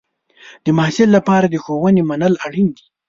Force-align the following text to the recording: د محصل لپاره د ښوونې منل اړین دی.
د 0.65 0.67
محصل 0.77 1.09
لپاره 1.17 1.45
د 1.49 1.55
ښوونې 1.63 2.01
منل 2.09 2.33
اړین 2.45 2.67
دی. 2.75 2.85